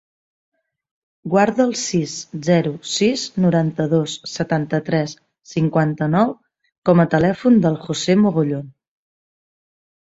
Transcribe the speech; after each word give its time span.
Guarda 1.33 1.67
el 1.71 1.75
sis, 1.81 2.13
zero, 2.47 2.71
sis, 2.93 3.25
noranta-dos, 3.45 4.17
setanta-tres, 4.33 5.15
cinquanta-nou 5.53 6.35
com 6.91 7.07
a 7.07 7.11
telèfon 7.17 7.65
del 7.69 7.81
José 7.89 8.19
Mogollon. 8.27 8.71